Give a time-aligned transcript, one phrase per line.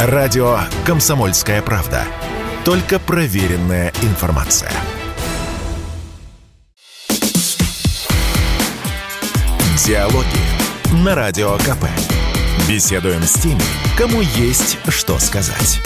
[0.00, 2.04] Радио «Комсомольская правда».
[2.64, 4.70] Только проверенная информация.
[9.84, 11.86] Диалоги на Радио КП.
[12.68, 13.60] Беседуем с теми,
[13.98, 15.80] кому есть что сказать.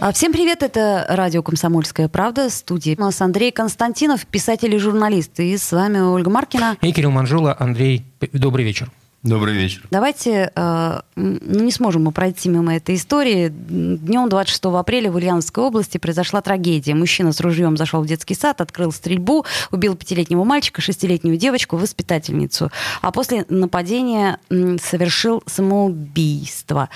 [0.00, 2.94] А, Всем привет, это радио «Комсомольская правда», студия.
[2.96, 5.40] У нас Андрей Константинов, писатель и журналист.
[5.40, 6.76] И с вами Ольга Маркина.
[6.80, 7.56] И Кирилл Манжула.
[7.58, 8.88] Андрей, добрый вечер.
[9.24, 9.82] Добрый вечер.
[9.90, 13.48] Давайте, э, ну не сможем мы пройти мимо этой истории.
[13.48, 16.94] Днем 26 апреля в Ульяновской области произошла трагедия.
[16.94, 22.70] Мужчина с ружьем зашел в детский сад, открыл стрельбу, убил пятилетнего мальчика, шестилетнюю девочку, воспитательницу.
[23.00, 26.90] А после нападения совершил самоубийство.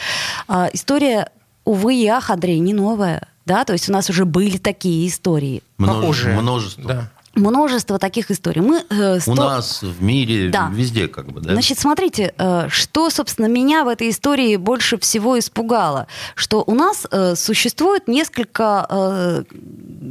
[0.48, 1.31] А, История,
[1.65, 3.27] увы и ах, Андрей, не новая.
[3.47, 5.62] Да, то есть у нас уже были такие истории.
[5.79, 6.41] Множе- Похожие.
[6.41, 6.84] Множество.
[6.84, 7.11] Да.
[7.35, 8.63] Множество таких историй.
[8.63, 10.71] Мы э, У сто- нас, в мире, Да.
[10.73, 11.53] везде как бы, да?
[11.53, 17.07] Значит, смотрите, э, что, собственно, меня в этой истории больше всего испугало, что у нас
[17.11, 19.45] э, существует несколько, э,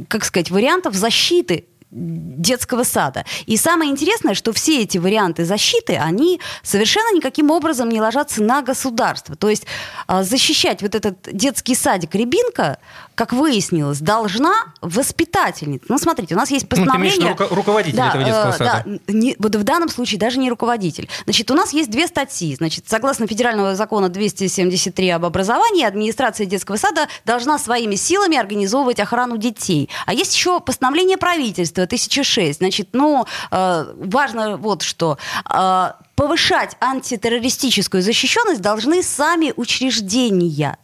[0.08, 3.24] как сказать, вариантов защиты детского сада.
[3.46, 8.62] И самое интересное, что все эти варианты защиты, они совершенно никаким образом не ложатся на
[8.62, 9.36] государство.
[9.36, 9.64] То есть
[10.06, 12.78] э, защищать вот этот детский садик Рябинка,
[13.14, 15.86] как выяснилось, должна воспитательница.
[15.88, 17.32] Ну, смотрите, у нас есть Ну, ты имеешь постановление...
[17.34, 18.84] руко- руководитель этого детского э, сада.
[18.86, 21.08] Да, не- вот в данном случае даже не руководитель.
[21.24, 22.54] Значит, у нас есть две статьи.
[22.54, 29.38] Значит, согласно федерального закона 273 об образовании, администрация детского сада должна своими силами организовывать охрану
[29.38, 29.88] детей.
[30.06, 32.58] А есть еще постановление правительства 1006.
[32.58, 35.18] Значит, ну, э, важно вот что.
[35.52, 40.76] Э, повышать антитеррористическую защищенность должны сами учреждения.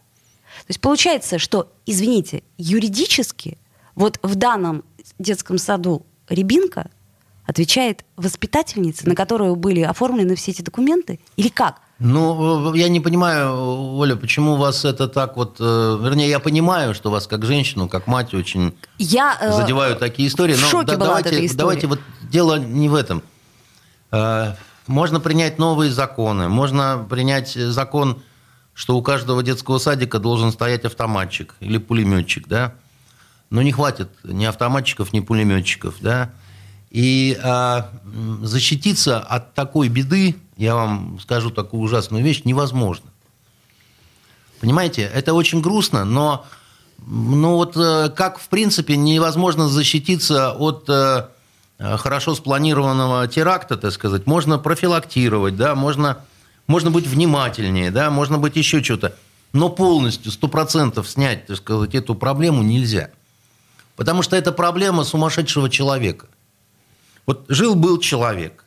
[0.59, 3.57] То есть получается, что, извините, юридически
[3.95, 4.83] вот в данном
[5.19, 6.89] детском саду Рябинка
[7.45, 11.19] отвечает воспитательница, на которую были оформлены все эти документы?
[11.37, 11.81] Или как?
[11.99, 13.53] Ну, э, я не понимаю,
[13.97, 15.57] Оля, почему вас это так вот...
[15.59, 20.27] э, Вернее, я понимаю, что вас как женщину, как мать очень Я э, задевают такие
[20.27, 20.55] истории.
[20.55, 21.57] в Но шоке да- была от давайте, этой истории.
[21.59, 23.23] давайте вот дело не в этом.
[24.11, 24.55] Э,
[24.87, 26.49] Можно принять новые законы.
[26.49, 28.21] Можно принять закон,
[28.73, 32.73] что у каждого детского садика должен стоять автоматчик или пулеметчик, да?
[33.49, 36.31] Но не хватит ни автоматчиков, ни пулеметчиков, да?
[36.91, 37.89] И а,
[38.41, 43.09] защититься от такой беды, я вам скажу такую ужасную вещь, невозможно.
[44.59, 46.45] Понимаете, это очень грустно, но
[47.05, 51.27] ну вот э, как в принципе невозможно защититься от э,
[51.77, 56.19] хорошо спланированного теракта, так сказать, можно профилактировать, да, можно,
[56.67, 59.15] можно быть внимательнее, да, можно быть еще что-то,
[59.53, 63.09] но полностью, сто процентов снять, так сказать, эту проблему нельзя.
[63.95, 66.27] Потому что это проблема сумасшедшего человека.
[67.25, 68.64] Вот жил-был человек,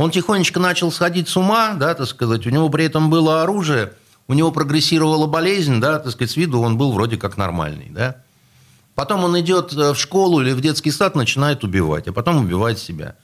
[0.00, 3.92] он тихонечко начал сходить с ума, да, так сказать, у него при этом было оружие,
[4.28, 8.16] у него прогрессировала болезнь, да, так сказать, с виду он был вроде как нормальный, да.
[8.94, 12.78] Потом он идет э, в школу или в детский сад, начинает убивать, а потом убивает
[12.78, 13.16] себя.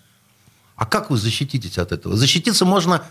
[0.77, 2.15] А как вы защититесь от этого?
[2.15, 3.03] Защититься можно...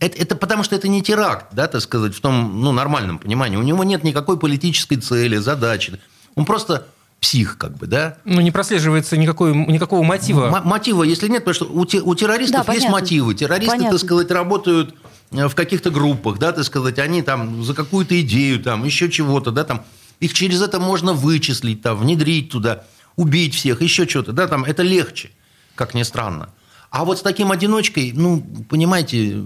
[0.00, 3.58] Это, это потому что это не теракт, да, так сказать, в том ну, нормальном понимании.
[3.58, 6.00] У него нет никакой политической цели, задачи.
[6.36, 6.86] Он просто
[7.20, 8.16] псих, как бы, да.
[8.24, 10.46] Ну, не прослеживается никакой, никакого мотива.
[10.56, 13.00] М- мотива, если нет, потому что у, те- у террористов Да, есть понятно.
[13.00, 13.34] мотивы.
[13.34, 13.98] Террористы, Понятно.
[13.98, 14.94] так сказать, работают
[15.32, 19.50] э, в каких-то группах, да, так сказать, они там за какую-то идею, там, еще чего-то,
[19.50, 19.82] да, там,
[20.20, 22.84] их через это можно вычислить, там, внедрить туда,
[23.16, 25.30] убить всех, еще что-то, да, там, это легче,
[25.74, 26.50] как ни странно.
[26.90, 29.42] А вот с таким одиночкой, ну, понимаете,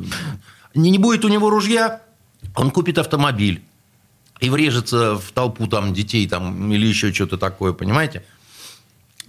[0.75, 2.03] не, не будет у него ружья,
[2.55, 3.63] он купит автомобиль
[4.43, 8.25] и врежется в толпу там детей там, или еще что-то такое, понимаете?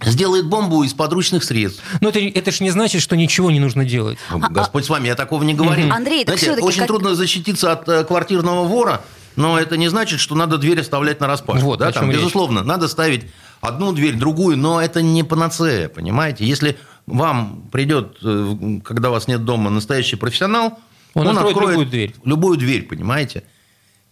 [0.04, 1.80] Сделает бомбу из подручных средств.
[2.00, 4.18] Но это, это же не значит, что ничего не нужно делать.
[4.30, 5.90] Ну, Господь с вами, я такого не говорил.
[5.92, 9.02] Андрей, так Знаете, всё-таки очень как- трудно защититься от э, квартирного вора,
[9.36, 11.64] но это не значит, что надо дверь оставлять на распашку.
[11.64, 12.18] Вот да, там, речь.
[12.18, 13.22] безусловно, надо ставить
[13.60, 16.44] одну дверь, другую, но это не панацея, понимаете?
[16.44, 16.76] Если
[17.06, 20.80] вам придет, э, когда вас нет дома, настоящий профессионал,
[21.14, 22.14] Он откроет любую дверь.
[22.24, 23.44] Любую дверь, понимаете?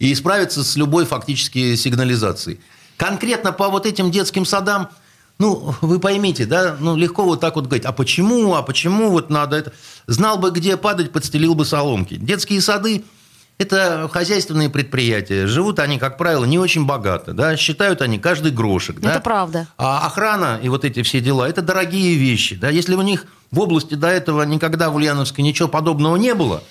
[0.03, 2.59] И справиться с любой фактически сигнализацией.
[2.97, 4.89] Конкретно по вот этим детским садам,
[5.39, 9.29] ну, вы поймите, да, ну, легко вот так вот говорить, а почему, а почему вот
[9.29, 9.71] надо это?
[10.07, 12.15] Знал бы, где падать, подстелил бы соломки.
[12.15, 13.05] Детские сады–
[13.57, 15.47] это хозяйственные предприятия.
[15.47, 19.11] Живут они, как правило, не очень богато, да, считают они каждый грошек, да.
[19.11, 19.67] Это правда.
[19.77, 22.67] А охрана и вот эти все дела– это дорогие вещи, да.
[22.69, 26.61] Если у них в области до этого никогда в Ульяновске ничего подобного не было,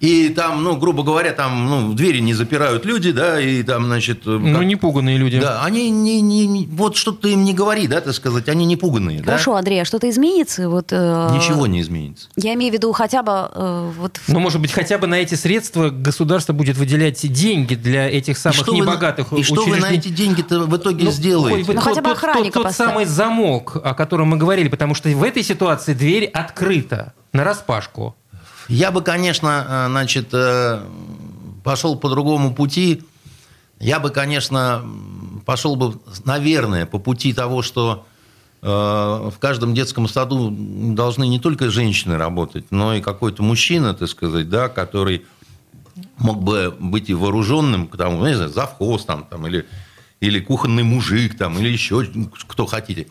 [0.00, 4.26] И там, ну, грубо говоря, там, ну, двери не запирают люди, да, и там, значит...
[4.26, 5.40] Э, ну, не пуганные люди.
[5.40, 8.66] Да, они не, не, не вот что ты им не говори, да, так сказать, они
[8.66, 9.58] не пуганные, Хорошо, да?
[9.58, 10.68] Андрей, а что-то изменится?
[10.68, 12.28] Вот, э, Ничего не изменится.
[12.36, 14.20] Я имею в виду хотя бы э, вот...
[14.28, 18.68] Ну, может быть, хотя бы на эти средства государство будет выделять деньги для этих самых
[18.68, 21.72] и небогатых вы, И что вы на эти деньги-то в итоге ну, сделаете?
[21.72, 25.08] Ну, хотя бы охранника Тот, тот, тот самый замок, о котором мы говорили, потому что
[25.08, 28.14] в этой ситуации дверь открыта на распашку.
[28.68, 30.84] Я бы, конечно, э, значит, э,
[31.62, 33.02] пошел по другому пути.
[33.78, 34.84] Я бы, конечно,
[35.44, 38.06] пошел бы, наверное, по пути того, что
[38.62, 44.08] э, в каждом детском саду должны не только женщины работать, но и какой-то мужчина, так
[44.08, 45.24] сказать, да, который
[46.18, 49.66] мог бы быть и вооруженным, там, ну, не знаю, завхоз там, там, или,
[50.20, 52.06] или кухонный мужик, там, или еще
[52.48, 53.06] кто хотите.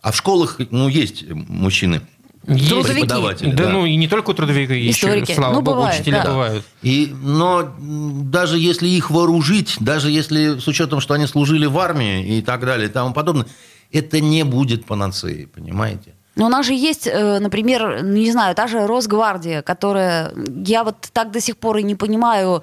[0.00, 2.00] А в школах, ну, есть мужчины–
[2.54, 3.50] есть преподаватели.
[3.52, 5.30] Да, да, ну и не только трудовики, Историки.
[5.30, 6.30] еще, слава ну, богу, бывает, учителя да.
[6.30, 6.64] бывают.
[6.82, 12.38] И, но даже если их вооружить, даже если с учетом, что они служили в армии
[12.38, 13.46] и так далее и тому подобное,
[13.92, 16.14] это не будет панацеей, понимаете?
[16.38, 20.32] Но у нас же есть, э, например, ну, не знаю, та же Росгвардия, которая,
[20.64, 22.62] я вот так до сих пор и не понимаю,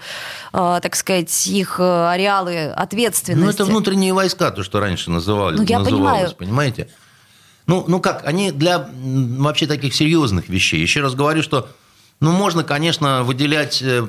[0.54, 3.44] э, так сказать, их э, ареалы ответственности.
[3.44, 6.36] Ну, это внутренние войска, то, что раньше называли, ну, я называлось, понимаю.
[6.38, 6.88] понимаете?
[7.68, 10.82] Ну, ну как, они для вообще таких серьезных вещей.
[10.82, 11.70] Еще раз говорю, что
[12.20, 14.02] ну, можно, конечно, выделять, э,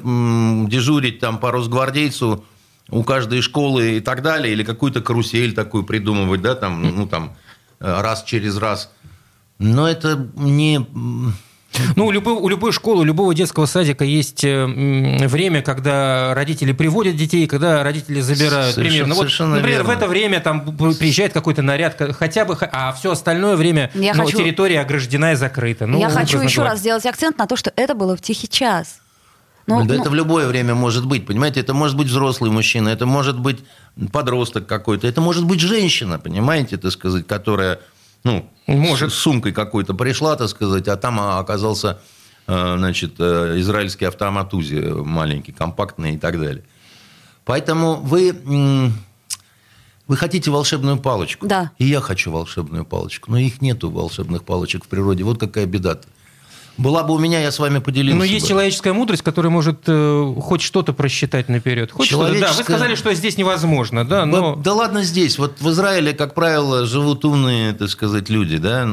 [0.69, 2.45] дежурить там по Росгвардейцу
[2.91, 7.37] у каждой школы и так далее, или какую-то карусель такую придумывать, да, там, ну, там,
[7.81, 8.93] э, раз через раз.
[9.59, 10.87] Но это не
[11.97, 16.73] ну, у любой, у любой школы, у любого детского садика есть э, время, когда родители
[16.73, 18.75] приводят детей, когда родители забирают.
[18.75, 19.15] Совершенно, примерно.
[19.15, 19.85] Вот, например, верно.
[19.85, 24.25] в это время там приезжает какой-то наряд, хотя бы, а все остальное время Я ну,
[24.25, 24.39] хочу...
[24.39, 25.87] территория ограждена и закрыта.
[25.87, 26.73] Ну, Я хочу еще говоря.
[26.73, 29.01] раз сделать акцент на то, что это было в тихий час.
[29.67, 30.01] Ну, да ну...
[30.01, 31.61] это в любое время может быть, понимаете?
[31.61, 33.59] Это может быть взрослый мужчина, это может быть
[34.13, 37.81] подросток какой-то, это может быть женщина, понимаете, так сказать, которая
[38.27, 39.13] ну, Может.
[39.13, 42.01] с сумкой какой-то пришла, так сказать, а там оказался
[42.49, 46.65] э, значит, э, израильский автомат УЗИ маленький, компактный и так далее.
[47.45, 48.35] Поэтому вы,
[50.09, 51.47] вы хотите волшебную палочку.
[51.47, 51.71] Да.
[51.79, 53.31] И я хочу волшебную палочку.
[53.31, 55.23] Но их нету волшебных палочек в природе.
[55.23, 56.09] Вот какая беда-то.
[56.79, 58.19] Была бы у меня, я с вами поделился.
[58.19, 58.51] Но есть бы.
[58.51, 61.91] человеческая мудрость, которая может э, хоть что-то просчитать наперед.
[61.91, 62.51] Хоть Человеческая...
[62.51, 64.55] Да, вы сказали, что здесь невозможно, да, но...
[64.55, 65.39] Вот, да ладно здесь.
[65.39, 68.87] Вот в Израиле, как правило, живут умные, так сказать, люди, да.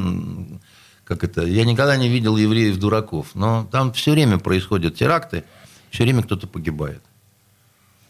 [1.04, 1.42] Как это?
[1.44, 5.44] Я никогда не видел евреев дураков, но там все время происходят теракты,
[5.90, 7.02] все время кто-то погибает.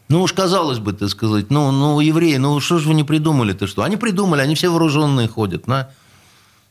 [0.08, 3.66] Ну уж казалось бы, так сказать, ну, ну евреи, ну что же вы не придумали-то
[3.66, 3.82] что?
[3.82, 5.90] Они придумали, они все вооруженные ходят, на.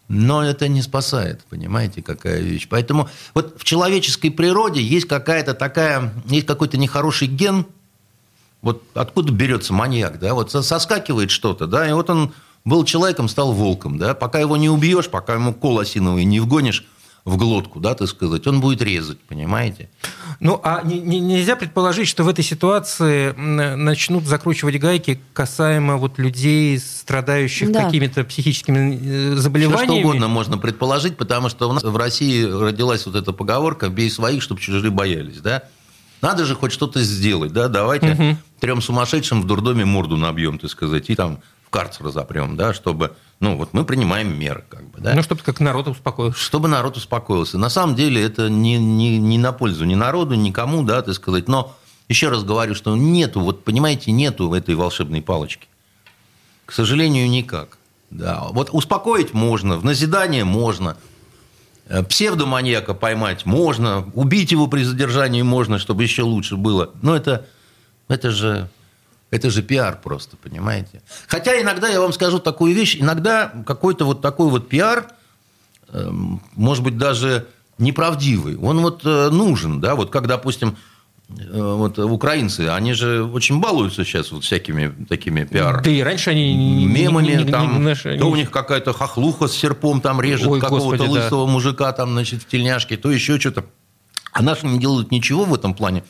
[0.10, 2.68] Но это не спасает, понимаете, какая вещь.
[2.70, 7.66] Поэтому вот в человеческой природе есть какая-то такая, есть какой-то нехороший ген.
[8.62, 10.34] Вот откуда берется маньяк, да?
[10.34, 12.34] Вот соскакивает что-то, да, и вот он
[12.66, 14.14] был человеком, стал волком, да.
[14.14, 16.86] Пока его не убьешь, пока ему кол осиновый не вгонишь,
[17.26, 19.90] в глотку, да, так сказать, он будет резать, понимаете?
[20.42, 26.18] Ну, а не, не, нельзя предположить, что в этой ситуации начнут закручивать гайки касаемо вот
[26.18, 27.86] людей, страдающих да.
[27.86, 29.86] какими-то психическими заболеваниями?
[29.86, 33.88] Все что угодно можно предположить, потому что у нас в России родилась вот эта поговорка
[33.88, 35.64] «бей своих, чтобы чужие боялись», да?
[36.22, 37.70] Надо же хоть что-то сделать, да?
[37.70, 38.38] Давайте угу.
[38.60, 43.16] трем сумасшедшим в дурдоме морду набьем, так сказать, и там в карцер запрем, да, чтобы
[43.44, 45.14] ну, вот мы принимаем меры, как бы, да.
[45.14, 46.40] Ну, чтобы как народ успокоился.
[46.40, 47.58] Чтобы народ успокоился.
[47.58, 51.50] На самом деле это не, не, не на пользу ни народу, никому, да, так сказать.
[51.50, 51.76] Но
[52.08, 55.68] еще раз говорю, что нету, вот понимаете, нету этой волшебной палочки.
[56.66, 57.78] К сожалению, никак.
[58.12, 58.48] Да.
[58.52, 60.96] Вот успокоить можно, в назидание можно,
[61.90, 66.92] э, псевдоманьяка поймать можно, убить его при задержании можно, чтобы еще лучше было.
[67.02, 67.46] Но это,
[68.08, 68.70] это же
[69.34, 71.02] это же пиар просто, понимаете?
[71.28, 75.08] Хотя иногда, я вам скажу такую вещь, иногда какой-то вот такой вот пиар,
[75.92, 77.48] эм, может быть, даже
[77.80, 80.78] неправдивый, он вот э, нужен, да, вот как, допустим,
[81.30, 85.82] э, вот украинцы, они же очень балуются сейчас вот всякими такими пиар.
[85.82, 89.48] Да и раньше они мемами, не, не, там, не, не, то у них какая-то хохлуха
[89.48, 91.52] с серпом там режет Ой, какого-то лысого да.
[91.52, 93.66] мужика там, значит, в тельняшке, то еще что-то.
[94.32, 96.04] А наши не делают ничего в этом плане.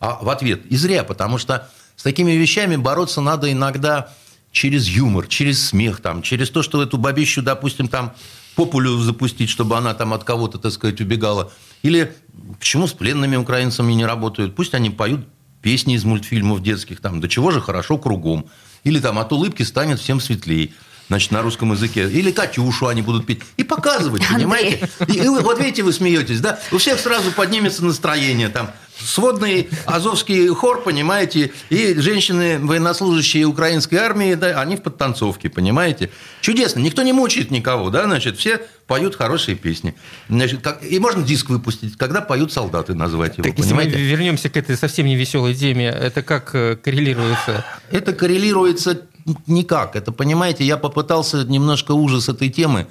[0.00, 1.70] А в ответ и зря, потому что
[2.02, 4.12] с такими вещами бороться надо иногда
[4.50, 8.12] через юмор, через смех, там, через то, что эту бабищу, допустим, там
[8.56, 11.52] популю запустить, чтобы она там от кого-то, так сказать, убегала.
[11.82, 12.12] Или
[12.58, 14.56] почему с пленными украинцами не работают?
[14.56, 15.28] Пусть они поют
[15.60, 18.46] песни из мультфильмов детских, там, до чего же хорошо кругом.
[18.82, 20.74] Или там от улыбки станет всем светлей
[21.06, 22.10] значит, на русском языке.
[22.10, 23.42] Или Катюшу они будут петь.
[23.58, 24.88] И показывать, понимаете?
[25.06, 26.58] И, и вот видите, вы смеетесь, да?
[26.72, 28.72] У всех сразу поднимется настроение там.
[29.04, 36.10] Сводный азовский хор, понимаете, и женщины, военнослужащие украинской армии, да, они в подтанцовке, понимаете.
[36.40, 39.94] Чудесно, никто не мучает никого, да, значит, все поют хорошие песни.
[40.28, 43.92] Значит, как, и можно диск выпустить, когда поют солдаты, назвать его, так, понимаете?
[43.92, 47.64] Если мы вернемся к этой совсем не веселой теме, это как э, коррелируется?
[47.90, 49.02] Это коррелируется
[49.46, 49.96] никак.
[49.96, 52.86] Это, понимаете, я попытался немножко ужас этой темы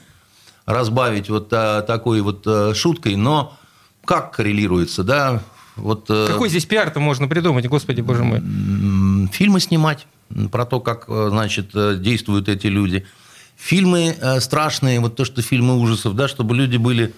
[0.66, 3.58] разбавить вот а, такой вот а, шуткой, но
[4.06, 5.42] как коррелируется, да?
[5.76, 8.42] Вот, э, Какой здесь пиар-то можно придумать, господи, боже мой?
[9.32, 10.08] Фильмы снимать
[10.52, 13.06] про то, как, э, значит, э, действуют эти люди.
[13.58, 17.14] Фильмы страшные, вот то, что фильмы ужасов, да, чтобы люди были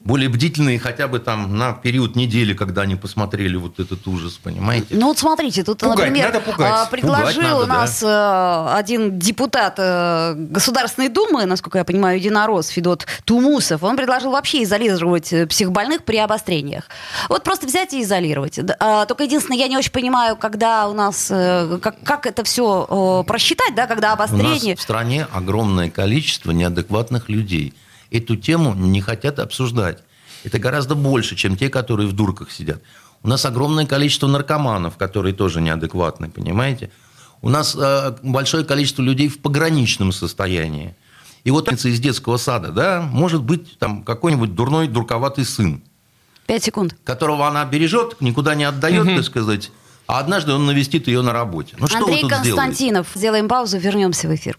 [0.00, 4.94] более бдительные хотя бы там на период недели, когда они посмотрели вот этот ужас, понимаете?
[4.94, 6.72] Ну вот смотрите, тут, пугать, например, надо пугать.
[6.72, 8.76] А, предложил пугать надо, у нас да.
[8.76, 15.32] один депутат э, Государственной Думы, насколько я понимаю, единорос Федот Тумусов, он предложил вообще изолировать
[15.32, 16.84] э, психбольных при обострениях.
[17.28, 18.58] Вот просто взять и изолировать.
[18.78, 23.24] А, только единственное, я не очень понимаю, когда у нас, э, как, как это все
[23.26, 24.48] просчитать, да, когда обострение...
[24.48, 27.74] У нас в стране огромное количество неадекватных людей–
[28.10, 29.98] эту тему не хотят обсуждать.
[30.44, 32.82] Это гораздо больше, чем те, которые в дурках сидят.
[33.22, 36.90] У нас огромное количество наркоманов, которые тоже неадекватны, понимаете?
[37.42, 40.94] У нас э, большое количество людей в пограничном состоянии.
[41.44, 45.82] И вот из детского сада, да, может быть там какой-нибудь дурной, дурковатый сын.
[46.46, 46.96] Пять секунд.
[47.04, 49.16] Которого она бережет, никуда не отдает, угу.
[49.16, 49.70] так сказать.
[50.06, 51.76] А однажды он навестит ее на работе.
[51.78, 53.06] Ну, что Андрей Константинов.
[53.06, 53.18] Сделаете?
[53.18, 54.58] Сделаем паузу, вернемся в эфир.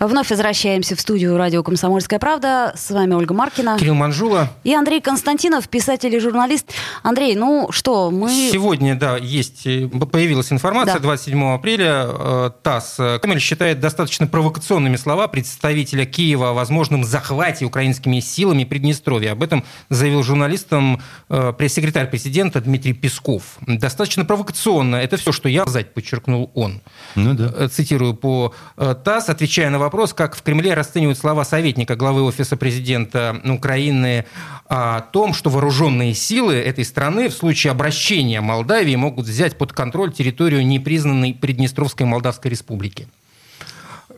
[0.00, 2.72] Вновь возвращаемся в студию радио «Комсомольская правда».
[2.76, 3.76] С вами Ольга Маркина.
[3.80, 4.48] Кирилл Манжула.
[4.62, 6.72] И Андрей Константинов, писатель и журналист.
[7.02, 8.30] Андрей, ну что, мы...
[8.30, 11.00] Сегодня, да, есть, э, появилась информация, да.
[11.00, 12.94] 27 апреля э, ТАСС.
[13.20, 19.32] Кремль считает достаточно провокационными слова представителя Киева о возможном захвате украинскими силами Приднестровья.
[19.32, 23.58] Об этом заявил журналистам э, пресс-секретарь президента Дмитрий Песков.
[23.66, 24.94] Достаточно провокационно.
[24.94, 26.82] Это все, что я сказать, подчеркнул он.
[27.16, 27.68] Ну да.
[27.68, 33.40] Цитирую по ТАСС, отвечая на вопрос, как в Кремле расценивают слова советника главы Офиса президента
[33.44, 34.26] Украины
[34.66, 40.12] о том, что вооруженные силы этой страны в случае обращения Молдавии могут взять под контроль
[40.12, 43.08] территорию непризнанной Приднестровской Молдавской Республики.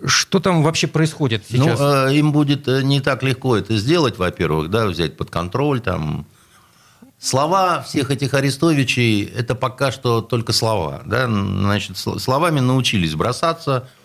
[0.04, 1.78] Что там вообще происходит ну, сейчас?
[1.78, 6.26] Ну, им будет э, не так легко это сделать, во-первых, да, взять под контроль там.
[7.18, 11.02] Слова всех этих арестовичей– это пока что только слова.
[11.04, 11.26] Да?
[11.26, 13.88] Значит, словами научились бросаться–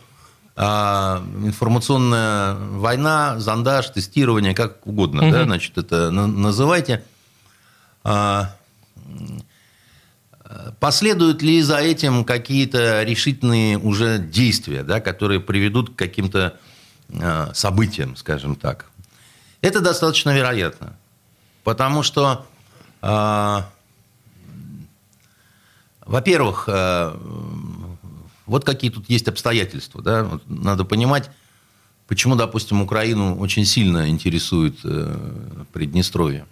[0.58, 5.32] информационная война, зондаж, тестирование, как угодно, угу.
[5.32, 7.04] да, значит, это называйте.
[8.06, 8.56] А,
[10.80, 16.58] последуют ли за этим какие-то решительные уже действия, да, которые приведут к каким-то
[17.22, 18.86] а, событиям, скажем так?
[19.62, 20.96] Это достаточно вероятно.
[21.64, 22.46] Потому что,
[26.06, 26.70] во-первых,
[28.46, 30.02] вот какие тут есть обстоятельства.
[30.02, 30.40] Да?
[30.48, 31.30] Надо понимать,
[32.08, 35.18] почему, допустим, Украину очень сильно интересует э,
[35.74, 36.46] Приднестровье.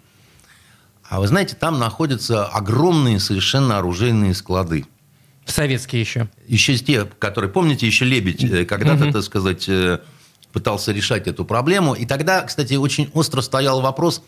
[1.08, 4.86] А вы знаете, там находятся огромные совершенно оружейные склады.
[5.46, 6.28] Советские еще.
[6.48, 9.12] Еще те, которые, помните, еще Лебедь э, когда-то, угу.
[9.12, 10.00] так сказать, э,
[10.52, 11.94] пытался решать эту проблему.
[11.94, 14.22] И тогда, кстати, очень остро стоял вопрос,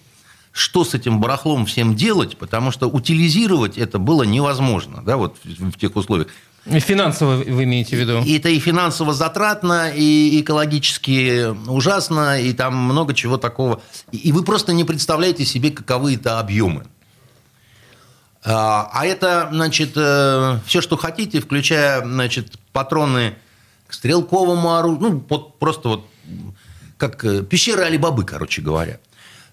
[0.53, 5.79] что с этим барахлом всем делать, потому что утилизировать это было невозможно, да, вот в
[5.79, 6.29] тех условиях.
[6.67, 8.23] Финансово вы имеете в виду?
[8.25, 13.81] И это и финансово затратно, и экологически ужасно, и там много чего такого.
[14.11, 16.85] И вы просто не представляете себе, каковы это объемы.
[18.45, 23.35] А, а это, значит, э, все, что хотите, включая, значит, патроны
[23.87, 26.07] к стрелковому оружию, ну, вот просто вот
[26.97, 28.99] как э, пещеры Алибабы, короче говоря.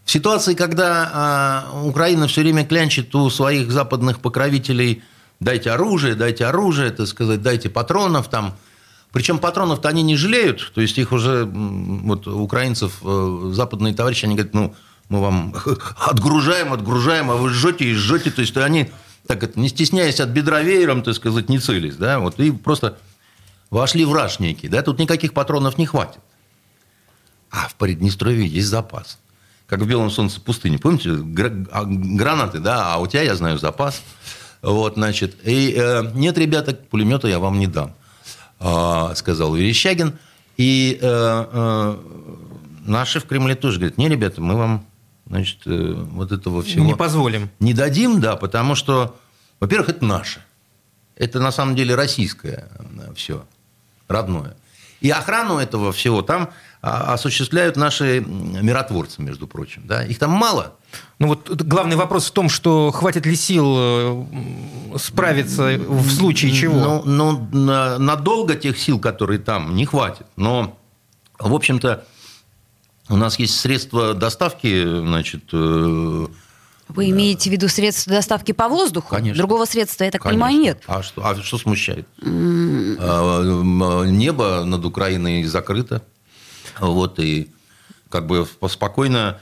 [0.03, 5.03] В ситуации, когда а, Украина все время клянчит у своих западных покровителей–
[5.43, 8.55] дайте оружие, дайте оружие, так сказать, дайте патронов там.
[9.11, 14.35] Причем патронов-то они не жалеют, то есть их уже, вот украинцев, э, западные товарищи, они
[14.35, 14.75] говорят, ну,
[15.09, 15.55] мы вам
[15.97, 18.89] отгружаем, отгружаем, а вы жжете и жжете, то есть они,
[19.27, 22.97] так это, не стесняясь от бедра веером, так сказать, не целись, да, вот, и просто
[23.69, 26.19] вошли в раж некий, да, тут никаких патронов не хватит.
[27.51, 29.19] А в Приднестровье есть запас.
[29.67, 30.77] Как в «Белом солнце пустыни».
[30.77, 31.11] Помните,
[31.71, 34.01] а, гранаты, да, а у тебя, я знаю, запас.
[34.63, 37.93] Вот, значит, и э, нет, ребята, пулемета я вам не дам,
[38.61, 40.17] э, сказал Верещагин.
[40.55, 41.05] И э,
[41.51, 41.97] э,
[42.85, 44.85] наши в Кремле тоже говорят, не, ребята, мы вам,
[45.27, 46.85] значит, э, вот этого всего...
[46.85, 47.49] Не позволим.
[47.59, 49.17] Не дадим, да, потому что,
[49.59, 50.41] во-первых, это наше.
[51.17, 53.45] Это на самом деле российское э, все,
[54.07, 54.55] родное.
[55.01, 56.51] И охрану этого всего там
[56.81, 59.81] а, осуществляют наши миротворцы, между прочим.
[59.85, 60.05] Да?
[60.05, 60.77] Их там мало.
[61.19, 64.25] Ну вот главный вопрос в том, что хватит ли сил э,
[64.97, 67.03] справиться в случае чего?
[67.05, 70.25] Ну, ну надолго тех сил, которые там, не хватит.
[70.35, 70.77] Но,
[71.39, 72.05] в общем-то,
[73.09, 76.27] у нас есть средства доставки, значит, э,
[76.89, 79.15] вы имеете в виду средства доставки по воздуху?
[79.15, 79.37] Конечно.
[79.37, 80.45] Другого средства, я так Конечно.
[80.45, 80.83] понимаю, нет.
[80.85, 82.07] А что, а что смущает?
[82.21, 84.09] Mm.
[84.11, 86.03] Небо над Украиной закрыто.
[86.79, 87.51] Вот, и
[88.09, 89.39] как бы спокойно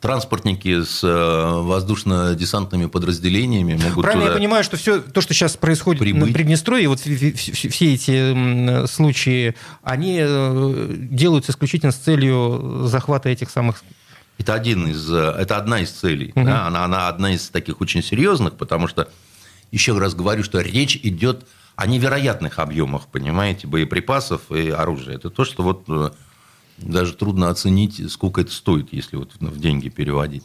[0.00, 6.00] транспортники с э, воздушно-десантными подразделениями могут Правильно я понимаю, что все то, что сейчас происходит
[6.00, 6.28] прибыть.
[6.28, 13.82] на Приднестровье, вот все эти случаи, они э, делаются исключительно с целью захвата этих самых
[14.38, 16.32] это, один из, это одна из целей.
[16.36, 16.44] Угу.
[16.44, 16.66] Да?
[16.66, 19.08] Она, она одна из таких очень серьезных, потому что,
[19.72, 25.16] еще раз говорю, что речь идет о невероятных объемах, понимаете, боеприпасов и оружия.
[25.16, 26.10] Это то, что вот э,
[26.78, 30.44] даже трудно оценить, сколько это стоит, если вот в деньги переводить.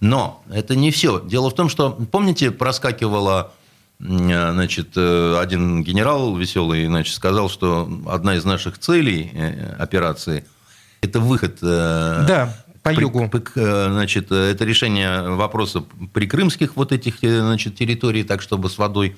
[0.00, 1.20] Но это не все.
[1.20, 3.52] Дело в том, что, помните, проскакивала
[3.98, 10.44] значит, э, один генерал веселый значит, сказал, что одна из наших целей э, операции–
[11.00, 13.28] это выход да по югу.
[13.28, 19.16] При, значит, это решение вопроса прикрымских вот этих значит, территорий, так чтобы с водой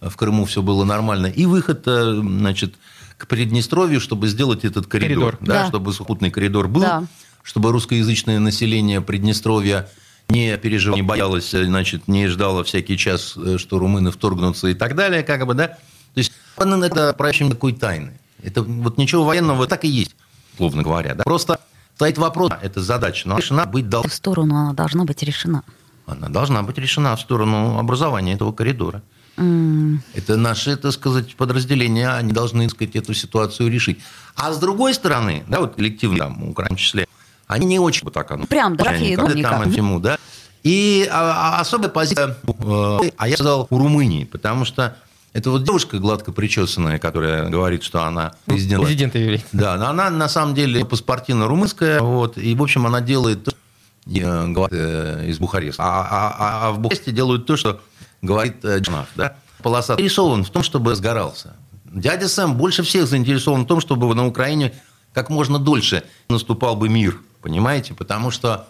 [0.00, 2.74] в Крыму все было нормально, и выход, э, значит,
[3.18, 5.38] к Приднестровью, чтобы сделать этот коридор, коридор.
[5.40, 5.68] Да, да.
[5.68, 7.04] чтобы сухопутный коридор был, да.
[7.42, 9.88] чтобы русскоязычное население Приднестровья
[10.28, 14.94] не переживало, не боялось, значит, не ждало всякий час, э, что румыны вторгнутся и так
[14.94, 15.68] далее, как бы, да.
[15.68, 15.78] То
[16.14, 18.18] есть это проявление такой тайны.
[18.42, 20.14] Это вот ничего военного так и есть,
[20.56, 21.14] словно говоря.
[21.14, 21.24] Да?
[21.24, 21.58] Просто
[21.96, 24.10] стоит вопрос, это задача, но решена быть должна.
[24.10, 25.64] В сторону она должна быть решена.
[26.06, 29.02] Она должна быть решена в сторону образования этого коридора.
[29.38, 29.98] Mm.
[30.14, 34.00] Это наши, так сказать, подразделения, они должны, так сказать, эту ситуацию решить.
[34.34, 37.06] А с другой стороны, да, вот коллективно, там, в крайнем числе,
[37.46, 38.46] они не очень вот так оно.
[38.46, 40.18] Прям, да, ну, там и всему, да.
[40.64, 44.96] И а, а особая позиция, э, а я сказал, у Румынии, потому что
[45.32, 48.82] это вот девушка гладко причесанная, которая говорит, что она президент.
[48.82, 49.44] Президент Юрий.
[49.52, 53.52] Да, но она на самом деле паспортино-румынская, вот, и, в общем, она делает э,
[54.14, 55.82] э, из Бухареста.
[55.82, 57.80] А, а, а, а в Бухаресте делают то, что
[58.22, 61.56] говорит э, Джанах, да, полоса заинтересован в том, чтобы сгорался.
[61.84, 64.74] Дядя Сэм больше всех заинтересован в том, чтобы на Украине
[65.12, 67.94] как можно дольше наступал бы мир, понимаете?
[67.94, 68.68] Потому что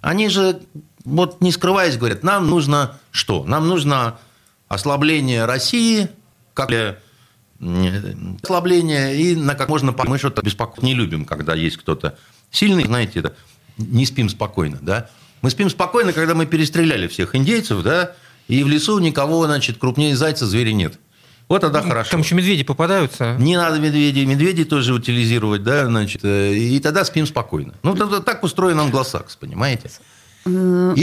[0.00, 0.60] они же,
[1.04, 3.44] вот не скрываясь, говорят, нам нужно что?
[3.44, 4.18] Нам нужно
[4.68, 6.08] ослабление России,
[6.54, 6.70] как
[8.42, 9.94] ослабление, и на как можно...
[10.06, 12.18] Мы что-то беспокоить не любим, когда есть кто-то
[12.50, 13.34] сильный, знаете, это,
[13.78, 15.08] не спим спокойно, да?
[15.42, 18.12] Мы спим спокойно, когда мы перестреляли всех индейцев, да,
[18.48, 20.98] и в лесу никого, значит, крупнее зайца зверя нет.
[21.48, 22.10] Вот тогда хорошо.
[22.10, 23.36] Там еще медведи попадаются.
[23.38, 24.24] Не надо медведей.
[24.24, 27.74] Медведей тоже утилизировать, да, значит, э, и тогда спим спокойно.
[27.84, 29.90] Ну, тогда так устроен англосакс, понимаете?
[30.44, 30.50] И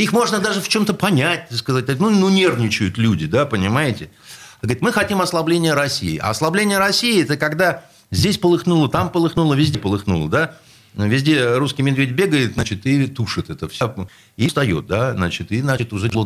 [0.02, 4.10] их можно даже в чем-то понять, сказать, ну, ну, нервничают люди, да, понимаете?
[4.62, 6.18] Говорит, мы хотим ослабления России.
[6.18, 10.56] А ослабление России– это когда здесь полыхнуло, там полыхнуло, везде полыхнуло, да?
[10.96, 14.08] Везде русский медведь бегает, значит, и тушит это все.
[14.38, 16.26] И встает, да, значит, и, значит, уже тепло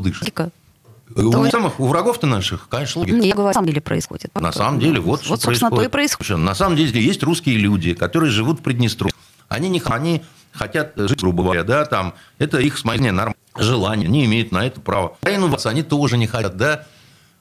[1.15, 3.17] У, самых, у врагов-то наших, конечно, логика.
[3.17, 4.35] Я говорю, на самом деле происходит.
[4.35, 5.75] На самом деле, вот, вот что собственно, происходит.
[5.77, 6.37] то и происходит.
[6.37, 9.13] На самом деле, есть русские люди, которые живут в Приднестровье.
[9.47, 14.25] Они, не, они хотят жить, грубо говоря, да, там, это их, смотрите, норм, желание, они
[14.25, 15.17] имеют на это право.
[15.21, 16.85] Войну они тоже не хотят, да,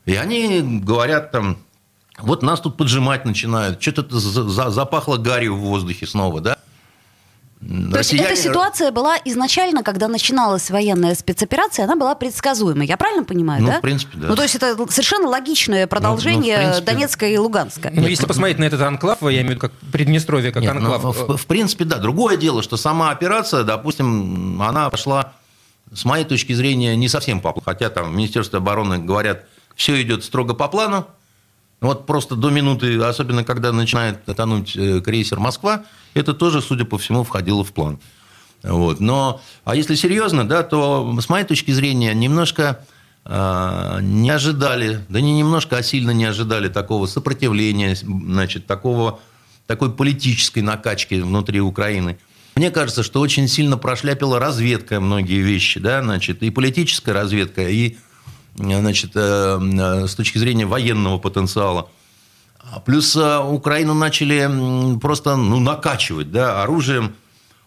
[0.05, 1.59] и они говорят там,
[2.18, 4.18] вот нас тут поджимать начинают, что-то
[4.70, 6.59] запахло гарью в воздухе снова, да,
[7.66, 12.87] то есть эта ситуация была изначально, когда начиналась военная спецоперация, она была предсказуемой.
[12.87, 13.79] Я правильно понимаю, ну, да?
[13.79, 14.29] в принципе, да.
[14.29, 16.92] Ну, то есть это совершенно логичное продолжение ну, ну, принципе...
[16.92, 17.90] Донецка и Луганска.
[17.92, 20.81] Ну, если посмотреть на этот анклав, я имею в виду как Приднестровье, как Нет, ну,
[20.81, 21.02] анклав.
[21.02, 21.98] Ну, в, в принципе, да.
[21.98, 25.33] Другое дело, что сама операция, допустим, она пошла,
[25.92, 27.64] с моей точки зрения, не совсем по плану.
[27.64, 31.07] Хотя там в Министерстве обороны говорят, все идет строго по плану,
[31.87, 36.99] вот просто до минуты, особенно когда начинает тонуть э, крейсер «Москва», это тоже, судя по
[36.99, 37.99] всему, входило в план.
[38.62, 39.01] Вот.
[39.01, 42.85] Но, а если серьезно, да, то, с моей точки зрения, немножко
[43.25, 49.20] э, не ожидали, да не немножко, а сильно не ожидали такого сопротивления, значит, такого,
[49.66, 52.18] такой политической накачки внутри Украины.
[52.57, 57.96] Мне кажется, что очень сильно прошляпила разведка многие вещи, да, значит, и политическая разведка, и
[58.57, 61.88] значит, с точки зрения военного потенциала.
[62.85, 67.14] Плюс Украину начали просто ну, накачивать да, оружием,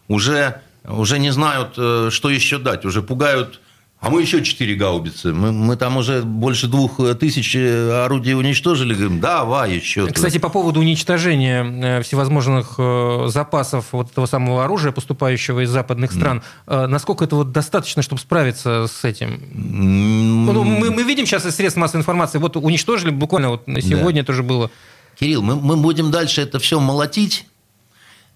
[0.08, 3.60] уже, уже не знают, что еще дать, уже пугают
[4.00, 5.34] а мы еще четыре гаубицы.
[5.34, 8.94] Мы, мы там уже больше двух тысяч орудий уничтожили.
[8.94, 10.06] Говорим, давай еще.
[10.06, 16.12] Кстати, по поводу уничтожения э, всевозможных э, запасов вот этого самого оружия, поступающего из западных
[16.12, 16.86] стран, mm.
[16.86, 19.34] насколько это вот достаточно, чтобы справиться с этим?
[19.34, 20.52] Mm.
[20.52, 24.26] Ну, мы, мы видим сейчас из средств массовой информации, вот уничтожили буквально вот сегодня да.
[24.26, 24.70] тоже было.
[25.18, 27.46] Кирилл, мы, мы будем дальше это все молотить,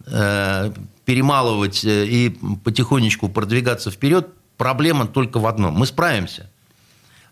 [0.07, 0.73] э,
[1.07, 4.29] перемалывать и потихонечку продвигаться вперед,
[4.65, 5.75] проблема только в одном.
[5.75, 6.49] Мы справимся.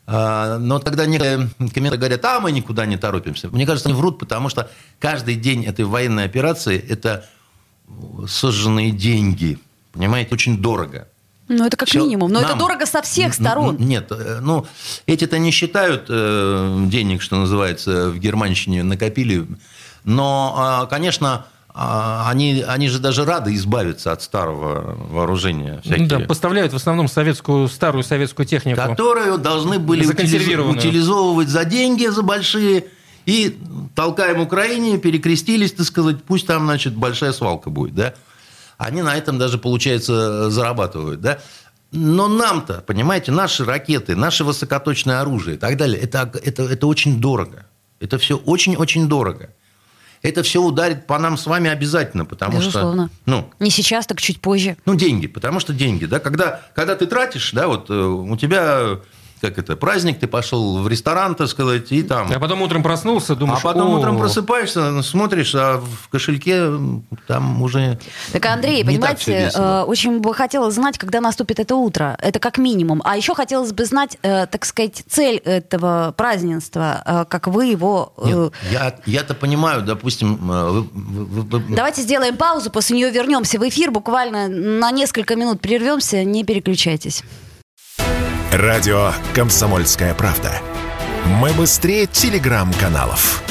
[0.06, 3.48] А, но тогда некоторые комменты говорят, а мы никуда не торопимся.
[3.48, 7.24] Мне кажется, они врут, потому что каждый день этой военной операции– это
[8.28, 9.58] сожженные деньги.
[9.92, 11.08] Понимаете, очень дорого.
[11.48, 12.30] Ну, это как Все минимум.
[12.30, 12.50] Но нам...
[12.50, 13.78] это дорого со всех сторон.
[13.78, 14.66] Нет, э, ну,
[15.06, 19.46] эти-то не считают э, денег, что называется, в Германщине накопили.
[20.04, 25.80] Но, а, конечно, они, они же даже рады избавиться от старого вооружения.
[25.82, 26.06] Всякие.
[26.06, 28.76] Да, поставляют в основном советскую, старую советскую технику.
[28.78, 32.86] Которую должны были утилизовывать за деньги, за большие.
[33.24, 33.58] И
[33.94, 38.14] толкаем Украине, перекрестились, так сказать, пусть там, значит, большая свалка будет, да.
[38.78, 41.38] Они на этом даже, получается, зарабатывают, да.
[41.92, 47.20] Но нам-то, понимаете, наши ракеты, наше высокоточное оружие и так далее, это, это, это очень
[47.20, 47.66] дорого.
[48.00, 49.50] Это все очень-очень дорого
[50.22, 53.06] это все ударит по нам с вами обязательно, потому Безусловно.
[53.06, 53.16] что...
[53.26, 54.76] Ну, Не сейчас, так чуть позже.
[54.86, 59.00] Ну, деньги, потому что деньги, да, когда, когда ты тратишь, да, вот э, у тебя
[59.42, 62.30] как это, праздник, ты пошел в ресторан, так сказать, и там...
[62.32, 63.58] А потом утром проснулся, думаешь...
[63.58, 66.70] А потом утром просыпаешься, смотришь, а в кошельке
[67.26, 67.98] там уже...
[68.30, 72.16] Так, Андрей, понимаете, э, очень бы хотелось знать, когда наступит это утро.
[72.20, 73.02] Это как минимум.
[73.04, 78.12] А еще хотелось бы знать, э, так сказать, цель этого празднества, э, как вы его...
[78.24, 80.36] Нет, я, я-то понимаю, допустим...
[80.36, 81.74] Вы, вы, вы...
[81.74, 87.24] Давайте сделаем паузу, после нее вернемся в эфир, буквально на несколько минут прервемся, не переключайтесь.
[88.52, 90.52] Радио «Комсомольская правда».
[91.40, 93.42] Мы быстрее телеграм-каналов.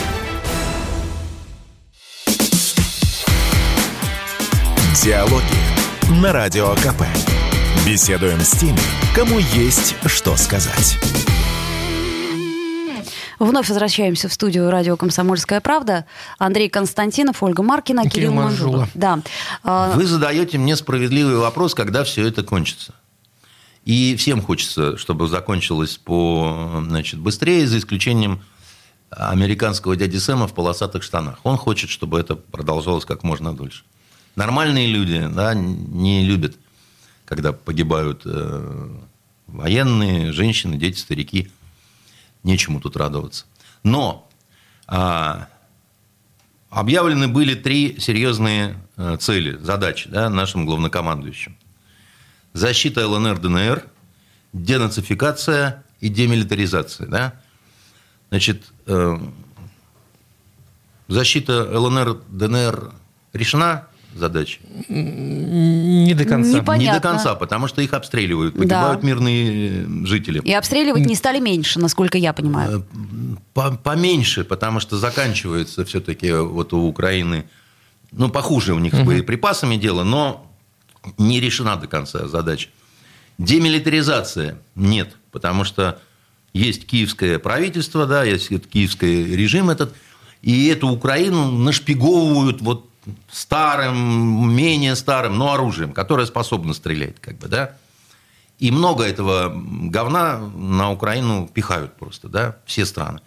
[5.03, 7.01] Диалоги на Радио КП.
[7.83, 8.77] Беседуем с теми,
[9.15, 10.99] кому есть что сказать.
[13.39, 16.05] Вновь возвращаемся в студию радио «Комсомольская правда».
[16.37, 18.87] Андрей Константинов, Ольга Маркина, Кирилл, Кирилл Манжула.
[18.93, 19.21] Да.
[19.63, 22.93] Вы задаете мне справедливый вопрос, когда все это кончится.
[23.85, 28.41] И всем хочется, чтобы закончилось по, значит, быстрее, за исключением
[29.09, 31.39] американского дяди Сэма в полосатых штанах.
[31.43, 33.83] Он хочет, чтобы это продолжалось как можно дольше.
[34.35, 36.55] Нормальные люди да, не любят,
[37.25, 38.89] когда погибают э,
[39.47, 41.51] военные, женщины, дети, старики.
[42.43, 43.45] Нечему тут радоваться.
[43.83, 44.29] Но
[44.87, 45.45] э,
[46.69, 51.57] объявлены были три серьезные э, цели, задачи да, нашим главнокомандующим
[52.53, 53.83] защита ЛНР, ДНР,
[54.53, 57.07] денацификация и демилитаризация.
[57.07, 57.33] Да?
[58.29, 59.19] Значит, э,
[61.07, 62.91] защита ЛНР, ДНР
[63.33, 64.59] решена задача?
[64.89, 66.57] Не до конца.
[66.59, 66.83] Непонятно.
[66.83, 69.07] Не до конца, потому что их обстреливают, погибают да.
[69.07, 70.41] мирные жители.
[70.43, 72.85] И обстреливать не стали меньше, насколько я понимаю.
[73.55, 77.45] Э, поменьше, потому что заканчивается все-таки вот у Украины,
[78.11, 80.50] ну, похуже у них с боеприпасами дело, но
[81.17, 82.69] не решена до конца задача.
[83.37, 85.99] Демилитаризация нет, потому что
[86.53, 89.95] есть киевское правительство, да, есть киевский режим этот,
[90.41, 92.89] и эту Украину нашпиговывают вот
[93.31, 97.77] старым, менее старым, но оружием, которое способно стрелять, как бы, да.
[98.59, 103.21] И много этого говна на Украину пихают просто, да, все страны.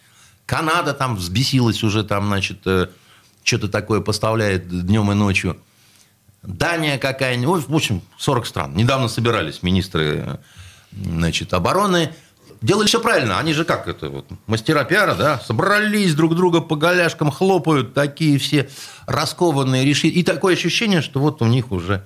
[0.46, 2.88] Канада там взбесилась уже, там, значит, э,
[3.42, 5.56] что-то такое поставляет днем и ночью.
[6.46, 8.74] Дания какая-нибудь, в общем, 40 стран.
[8.74, 10.40] Недавно собирались министры
[10.92, 12.10] значит, обороны.
[12.60, 13.38] Делали все правильно.
[13.38, 18.38] Они же как это, вот, мастера пиара, да, собрались друг друга по голяшкам, хлопают, такие
[18.38, 18.68] все
[19.06, 20.12] раскованные, решили.
[20.12, 22.04] И такое ощущение, что вот у них уже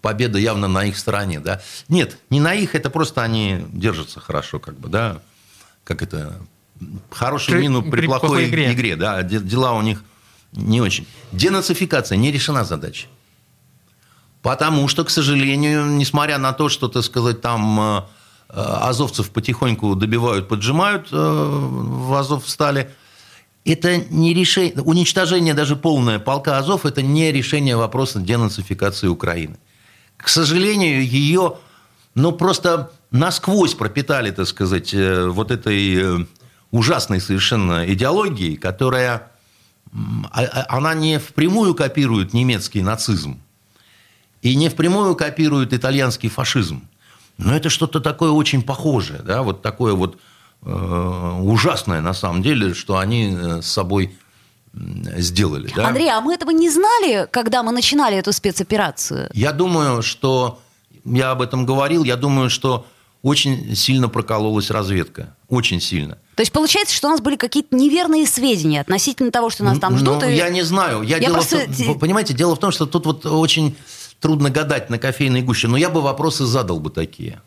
[0.00, 1.60] победа явно на их стороне, да.
[1.88, 5.20] Нет, не на их, это просто они держатся хорошо, как бы, да,
[5.84, 6.40] как это,
[7.10, 8.72] хорошую при, мину при, при плохой, плохой игре.
[8.72, 10.02] игре, да, дела у них
[10.52, 11.06] не очень.
[11.32, 13.06] Денацификация, не решена задача.
[14.42, 18.02] Потому что, к сожалению, несмотря на то, что, так сказать, там э,
[18.48, 22.90] э, азовцев потихоньку добивают, поджимают э, в Азов стали,
[23.66, 29.58] это не решение, уничтожение даже полное полка Азов, это не решение вопроса денацификации Украины.
[30.16, 31.56] К сожалению, ее,
[32.14, 36.26] ну, просто насквозь пропитали, так сказать, вот этой
[36.70, 39.30] ужасной совершенно идеологией, которая
[39.92, 43.40] а, а, она не впрямую копирует немецкий нацизм
[44.42, 46.88] и не впрямую копирует итальянский фашизм.
[47.38, 50.18] Но это что-то такое очень похожее, да, вот такое вот
[50.62, 54.16] э, ужасное на самом деле, что они э, с собой
[54.72, 55.70] сделали.
[55.74, 55.88] Да?
[55.88, 59.28] Андрей, а мы этого не знали, когда мы начинали эту спецоперацию?
[59.32, 60.60] Я думаю, что
[61.04, 62.86] я об этом говорил, я думаю, что
[63.22, 65.34] очень сильно прокололась разведка.
[65.48, 66.16] Очень сильно.
[66.36, 69.98] То есть получается, что у нас были какие-то неверные сведения относительно того, что нас там
[69.98, 70.22] ждут?
[70.22, 70.36] Ну, и...
[70.36, 71.02] я не знаю.
[71.02, 71.66] Я, я дело просто...
[71.68, 73.76] в том, понимаете, дело в том, что тут вот очень
[74.20, 77.40] трудно гадать на кофейной гуще, но я бы вопросы задал бы такие.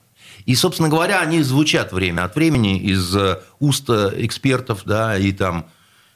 [0.45, 5.67] И, собственно говоря, они звучат время от времени из э, уст экспертов, да, и там...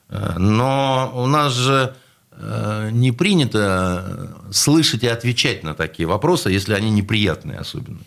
[0.10, 1.96] Э, но у нас же
[2.32, 8.00] э, не принято слышать и отвечать на такие вопросы, если они неприятные особенно.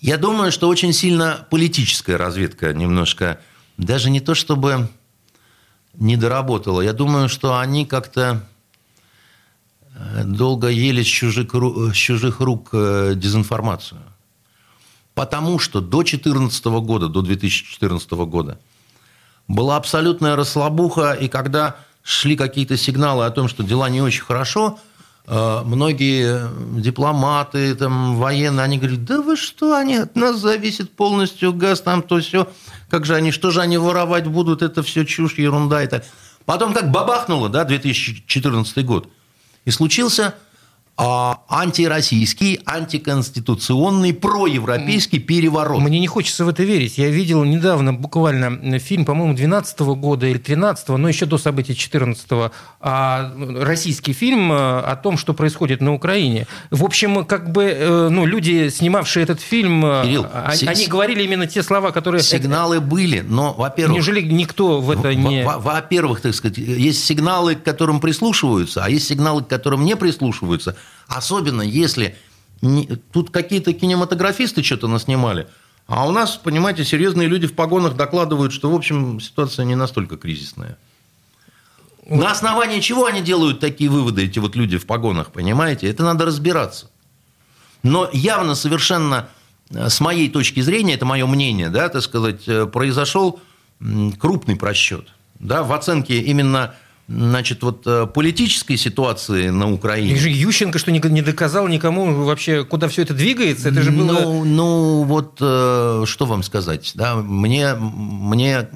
[0.00, 3.40] Я думаю, что очень сильно политическая разведка немножко,
[3.76, 4.88] даже не то чтобы
[5.94, 8.57] не доработала, я думаю, что они как-то э,
[10.24, 14.00] долго ели с чужих, с чужих рук э, дезинформацию.
[15.14, 18.58] Потому что до 2014 года, до 2014 года
[19.48, 24.78] была абсолютная расслабуха, и когда шли какие-то сигналы о том, что дела не очень хорошо,
[25.30, 26.48] Э, многие
[26.80, 32.02] дипломаты, там, военные, они говорят, да вы что, они от нас зависит полностью газ, там
[32.02, 32.48] то все.
[32.88, 35.82] Как же они, что же они воровать будут, это все чушь, ерунда.
[35.82, 36.02] Это.
[36.46, 39.10] Потом как бабахнуло, да, 2014 год.
[39.68, 40.34] И случился
[40.98, 45.80] антироссийский, антиконституционный, проевропейский переворот.
[45.80, 46.98] Мне не хочется в это верить.
[46.98, 52.50] Я видел недавно буквально фильм, по-моему, 12 года или 13 но еще до событий 14
[52.80, 56.48] а, российский фильм э, о том, что происходит на Украине.
[56.70, 60.62] В общем, как бы э, ну, люди, снимавшие этот фильм, э, Кирилл, они, с...
[60.66, 62.22] они говорили именно те слова, которые...
[62.22, 63.94] Сигналы были, но, во-первых...
[63.94, 65.44] Неужели никто в это не...
[65.44, 70.76] Во-первых, так сказать, есть сигналы, к которым прислушиваются, а есть сигналы, к которым не прислушиваются–
[71.06, 72.16] Особенно если
[73.12, 75.46] тут какие-то кинематографисты что-то наснимали,
[75.86, 80.16] а у нас, понимаете, серьезные люди в погонах докладывают, что, в общем, ситуация не настолько
[80.16, 80.76] кризисная.
[82.06, 85.88] На основании чего они делают такие выводы, эти вот люди в погонах, понимаете?
[85.88, 86.90] Это надо разбираться.
[87.82, 89.28] Но явно совершенно,
[89.70, 93.40] э, с моей точки зрения, это мое мнение, да, так сказать, э, произошел
[94.18, 95.08] крупный просчет
[95.40, 96.74] да, в оценке именно
[97.08, 100.12] значит, вот э, политической ситуации на Украине.
[100.12, 103.70] И же Ющенко что не доказал никому вообще, куда все это двигается?
[103.70, 104.12] Это же было...
[104.12, 108.68] Ну, ну вот э, что вам сказать, да, мне, мне,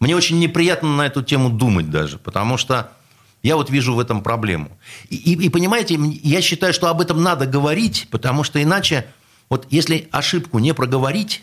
[0.00, 2.90] мне очень неприятно на эту тему думать даже, потому что
[3.42, 4.70] я вот вижу в этом проблему.
[5.10, 9.06] И, и, и понимаете, я считаю, что об этом надо говорить, потому что иначе,
[9.50, 11.42] вот если ошибку не проговорить,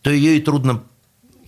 [0.00, 0.82] то ее и трудно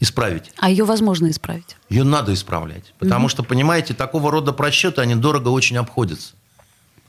[0.03, 0.53] исправить.
[0.59, 1.77] А ее возможно исправить?
[1.88, 2.93] Ее надо исправлять.
[2.99, 3.31] Потому угу.
[3.31, 6.35] что, понимаете, такого рода просчеты, они дорого очень обходятся.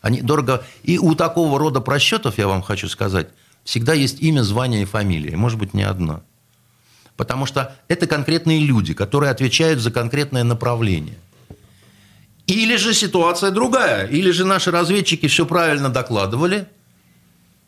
[0.01, 0.63] Они дорого...
[0.83, 3.29] И у такого рода просчетов, я вам хочу сказать,
[3.63, 5.35] всегда есть имя, звание и фамилия.
[5.35, 6.21] Может быть, не одно.
[7.17, 11.17] Потому что это конкретные люди, которые отвечают за конкретное направление.
[12.45, 14.05] Или же ситуация другая.
[14.05, 16.67] Или же наши разведчики все правильно докладывали.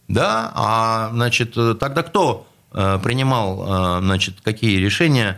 [0.07, 2.54] Да, а значит, тогда кто Э,
[2.99, 5.37] принимал, э, значит, какие решения.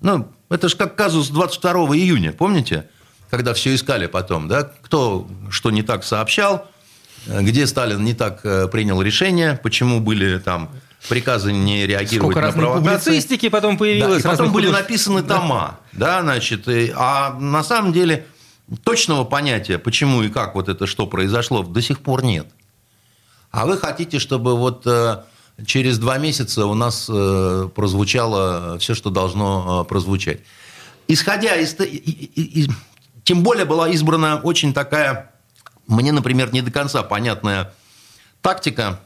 [0.00, 2.88] Ну, это же как казус 22 июня, помните?
[3.30, 4.70] Когда все искали потом, да?
[4.82, 6.68] Кто что не так сообщал,
[7.26, 10.70] где Сталин не так э, принял решение, почему были там
[11.08, 13.10] приказы не реагировать Сколько на провокации.
[13.10, 14.22] публицистики потом появилось.
[14.22, 18.26] Да, и потом были написаны тома, да, значит, и, а на самом деле
[18.84, 22.46] точного понятия, почему и как вот это что произошло, до сих пор нет.
[23.50, 24.86] А вы хотите, чтобы вот
[25.66, 30.40] через два месяца у нас э, прозвучало все, что должно э, прозвучать.
[31.08, 31.76] Исходя из...
[33.24, 35.32] Тем более была избрана очень такая,
[35.86, 37.74] мне, например, не до конца понятная
[38.40, 39.00] тактика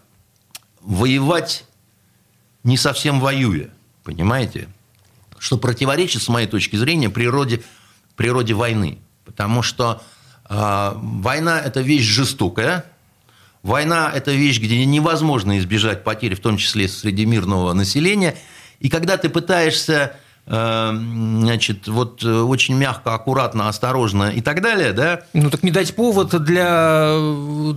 [0.80, 1.64] воевать
[2.64, 3.70] не совсем воюя,
[4.04, 4.68] понимаете?
[5.38, 7.62] Что противоречит, с моей точки зрения, природе,
[8.14, 8.98] природе войны.
[9.24, 10.02] Потому что
[10.48, 12.84] э, война– это вещь жестокая,
[13.62, 18.36] Война– это вещь, где невозможно избежать потерь, в том числе среди мирного населения.
[18.80, 25.22] И когда ты пытаешься значит, вот э, очень мягко, аккуратно, осторожно и так далее, да?
[25.34, 27.16] Ну так не дать повод для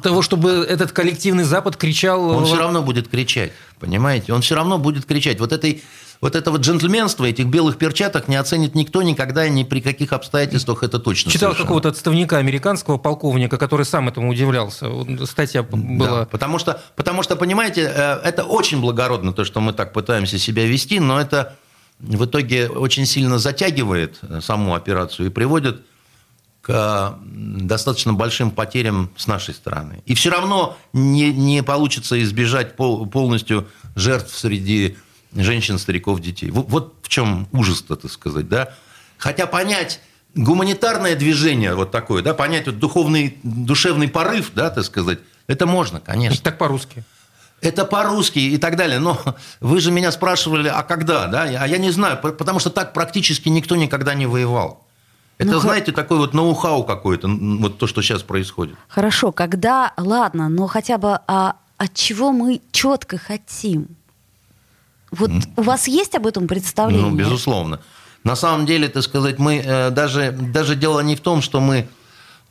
[0.02, 2.28] того, чтобы этот коллективный Запад кричал...
[2.32, 4.34] Он все равно будет кричать, понимаете?
[4.34, 5.40] Он все равно будет кричать.
[5.40, 5.84] Вот этой
[6.22, 10.98] вот этого джентльменства, этих белых перчаток не оценит никто никогда, ни при каких обстоятельствах это
[10.98, 11.32] точно.
[11.32, 14.90] Читал какого-то отставника американского полковника, который сам этому удивлялся.
[15.26, 16.22] Статья была...
[16.22, 20.40] Да, потому, что, потому что, понимаете, э, это очень благородно, то, что мы так пытаемся
[20.40, 21.56] себя вести, но это
[22.00, 25.82] в итоге очень сильно затягивает э, саму операцию и приводит
[26.62, 30.02] к достаточно большим потерям с нашей стороны.
[30.08, 34.98] И все равно не, не получится избежать пол, полностью жертв среди
[35.36, 36.50] женщин, стариков, детей.
[36.50, 38.74] Вот, вот в чем ужас-то, так сказать, да?
[39.18, 40.00] Хотя понять
[40.34, 46.00] гуманитарное движение вот такое, да, понять вот духовный, душевный порыв, да, так сказать, это можно,
[46.00, 46.44] конечно.
[46.44, 47.04] Так по-русски.
[47.62, 49.00] Это по-русски и так далее.
[49.00, 49.18] Но
[49.60, 51.44] вы же меня спрашивали, а когда, да?
[51.44, 54.86] А я не знаю, потому что так практически никто никогда не воевал.
[55.38, 58.76] Это, ну, знаете, такой вот ноу-хау какой-то, вот то, что сейчас происходит.
[58.88, 63.88] Хорошо, когда, ладно, но хотя бы а, от чего мы четко хотим?
[65.12, 67.10] Вот у вас есть об этом представление?
[67.10, 67.80] Ну, безусловно.
[68.24, 71.88] На самом деле, так сказать, мы э, даже, даже дело не в том, что мы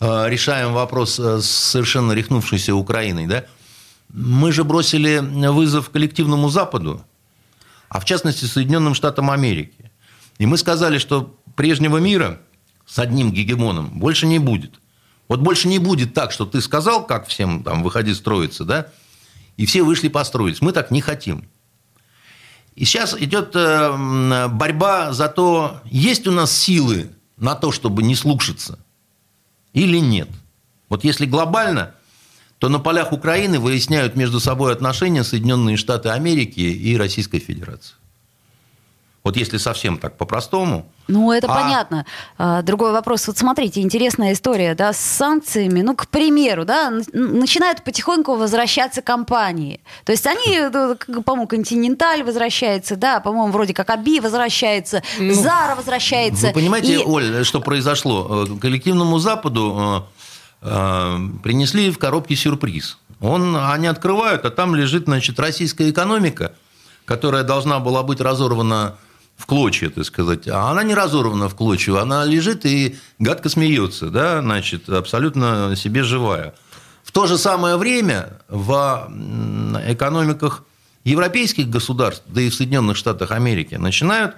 [0.01, 3.45] э, решаем вопрос э, с совершенно рехнувшейся Украиной, да?
[4.15, 7.05] Мы же бросили вызов коллективному Западу,
[7.89, 9.91] а в частности Соединенным Штатам Америки.
[10.39, 12.41] И мы сказали, что прежнего мира
[12.87, 14.75] с одним гегемоном больше не будет.
[15.27, 18.87] Вот больше не будет так, что ты сказал, как всем там выходи строиться, да,
[19.57, 20.63] и все вышли построить.
[20.63, 21.49] Мы так не хотим.
[22.77, 28.15] И сейчас идет э, борьба за то, есть у нас силы на то, чтобы не
[28.15, 28.79] слушаться,
[29.73, 30.29] или нет.
[30.89, 31.95] Вот если глобально,
[32.59, 37.95] то на полях Украины выясняют между собой отношения Соединенные Штаты Америки и Российской Федерации.
[39.25, 40.87] Вот если совсем так по-простому.
[41.09, 41.55] Ну, это а...
[41.55, 42.07] понятно.
[42.37, 43.27] А, другой вопрос.
[43.27, 45.81] Вот смотрите, интересная история, да, с санкциями.
[45.81, 49.81] Ну, к примеру, да, начинают потихоньку возвращаться компании.
[50.05, 55.75] То есть они, э, по-моему, Континенталь возвращается, да, по-моему, вроде как Аби возвращается, ну, Зара
[55.75, 56.49] возвращается.
[56.49, 56.99] Вы понимаете, и...
[56.99, 58.47] Оль, что произошло?
[58.47, 60.14] Э, коллективному Западу э,
[60.65, 62.99] принесли в коробке сюрприз.
[63.21, 66.55] Он, они открывают, а там лежит, значит, российская экономика,
[67.05, 68.97] которая должна была быть разорвана
[69.37, 70.49] в клочья, так сказать.
[70.49, 76.03] А она не разорвана в клочья, она лежит и гадко смеется, да, значит, абсолютно себе
[76.03, 76.55] живая.
[77.03, 79.11] В то же самое время в
[79.87, 80.65] экономиках
[81.05, 84.37] европейских государств, да и в Соединенных Штатах Америки, начинают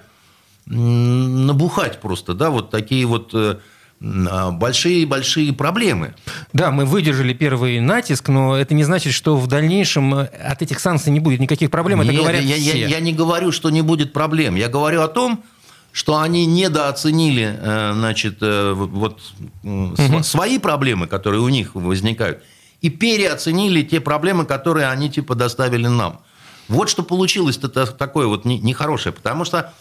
[0.65, 3.59] набухать просто, да, вот такие вот э,
[3.99, 6.13] большие-большие проблемы.
[6.53, 10.79] Да, мы выдержали первый натиск, но это не значит, что в дальнейшем э, от этих
[10.79, 12.01] санкций не будет никаких проблем.
[12.01, 12.79] Нет, это говорят я, все.
[12.79, 14.55] Я, я не говорю, что не будет проблем.
[14.55, 15.43] Я говорю о том,
[15.91, 19.19] что они недооценили э, значит, э, вот,
[19.63, 20.23] угу.
[20.23, 22.43] свои проблемы, которые у них возникают,
[22.81, 26.19] и переоценили те проблемы, которые они типа доставили нам.
[26.67, 29.73] Вот что получилось это такое вот нехорошее, потому что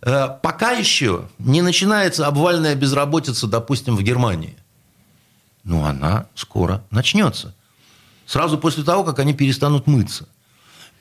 [0.00, 4.56] пока еще не начинается обвальная безработица, допустим, в Германии.
[5.64, 7.54] Но она скоро начнется.
[8.26, 10.28] Сразу после того, как они перестанут мыться.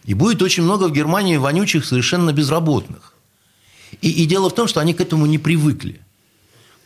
[0.06, 3.14] И будет очень много в Германии вонючих совершенно безработных.
[4.02, 6.02] И, и дело в том, что они к этому не привыкли.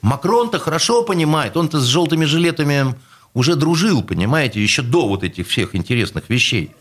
[0.01, 2.95] Макрон-то хорошо понимает, он-то с желтыми жилетами
[3.33, 6.71] уже дружил, понимаете, еще до вот этих всех интересных вещей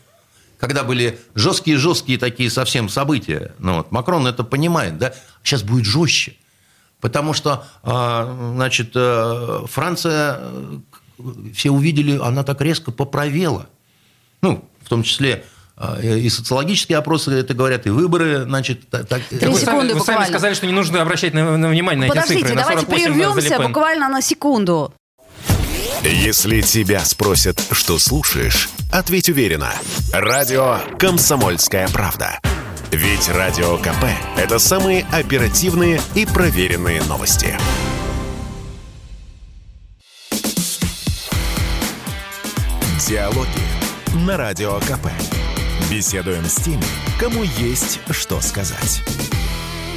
[0.58, 3.52] когда были жесткие-жесткие такие совсем события.
[3.58, 5.14] Ну, вот, Макрон это понимает, да?
[5.42, 6.34] Сейчас будет жестче.
[7.00, 10.78] Потому что, а, значит, э, Франция, э,
[11.54, 13.66] все увидели, она так резко поправела.
[14.42, 15.44] Ну, в том числе
[15.76, 19.22] а, и социологические опросы это говорят, и выборы, значит, так...
[19.28, 22.40] Три вы, секунды вы сами сказали, что не нужно обращать на, на внимание на Подождите,
[22.40, 22.56] эти цифры.
[22.60, 24.92] Подождите, давайте прервемся буквально на секунду.
[26.02, 29.72] Если тебя спросят, что слушаешь, ответь уверенно.
[30.12, 32.38] Радио «Комсомольская правда».
[32.92, 34.04] Ведь Радио КП–
[34.36, 37.58] это самые оперативные и проверенные новости.
[43.06, 43.48] Диалоги
[44.26, 45.08] на Радио КП.
[45.90, 46.84] Беседуем с теми,
[47.18, 49.02] кому есть что сказать.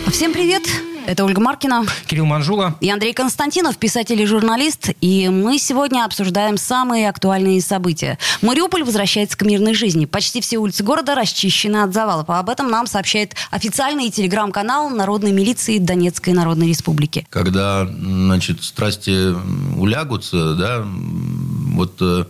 [0.08, 0.64] Всем привет!
[1.06, 1.84] Это Ольга Маркина.
[2.08, 2.76] Кирилл Манжула.
[2.80, 4.90] И Андрей Константинов, писатель и журналист.
[5.02, 8.18] И мы сегодня обсуждаем самые актуальные события.
[8.42, 10.06] Мариуполь возвращается к мирной жизни.
[10.06, 12.30] Почти все улицы города расчищены от завалов.
[12.30, 17.26] А об этом нам сообщает официальный телеграм-канал Народной милиции Донецкой Народной Республики.
[17.30, 19.34] Когда, значит, страсти
[19.78, 22.26] улягутся, да, вот э,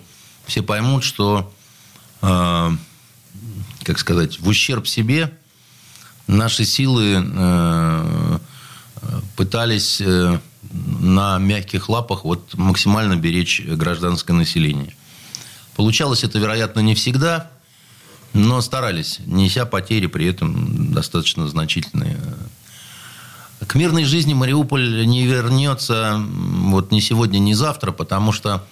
[0.46, 1.52] все поймут, что,
[2.22, 2.70] э,
[3.84, 5.32] как сказать, в ущерб себе
[6.28, 8.31] наши силы э,
[9.36, 10.40] пытались э,
[10.72, 14.96] на мягких лапах вот максимально беречь гражданское население.
[15.76, 17.50] Получалось это, вероятно, не всегда,
[18.34, 22.18] но старались, неся потери при этом достаточно значительные.
[23.66, 28.66] К мирной жизни Мариуполь не вернется вот ни сегодня, ни завтра, потому что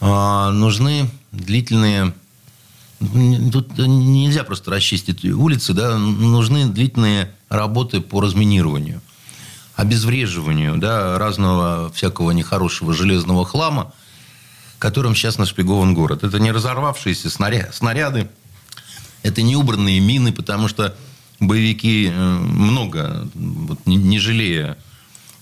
[0.00, 2.14] э, нужны длительные...
[2.98, 9.02] Тут нельзя просто расчистить улицы, да, нужны длительные работы по разминированию,
[9.76, 13.92] обезвреживанию да, разного всякого нехорошего железного хлама,
[14.78, 16.24] которым сейчас нашпигован город.
[16.24, 18.28] Это не разорвавшиеся снаряды,
[19.22, 20.94] это не убранные мины, потому что
[21.40, 24.78] боевики э, много, вот, не жалея,